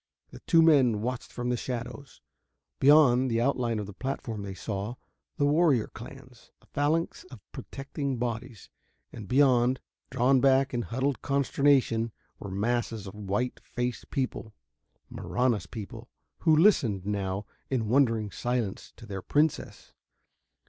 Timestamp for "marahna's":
15.07-15.67